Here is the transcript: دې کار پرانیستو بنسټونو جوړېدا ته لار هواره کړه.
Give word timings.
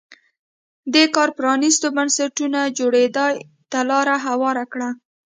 دې 0.93 1.03
کار 1.15 1.29
پرانیستو 1.37 1.87
بنسټونو 1.97 2.61
جوړېدا 2.77 3.25
ته 3.71 3.79
لار 3.89 4.07
هواره 4.27 4.65
کړه. 4.73 4.89